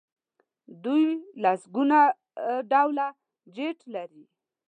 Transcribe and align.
دوی 0.83 1.05
لسګونه 1.43 1.99
ډوله 2.71 3.07
جیټ 3.55 3.79
لري. 3.93 4.23